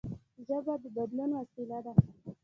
ژبه 0.45 0.73
د 0.81 0.83
بدلون 0.95 1.31
وسیله 1.39 1.79
ده. 1.85 1.93